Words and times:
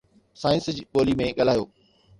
science 0.43 0.69
جي 0.79 0.83
ٻولي 0.93 1.15
۾ 1.23 1.29
ڳالهايو 1.41 1.71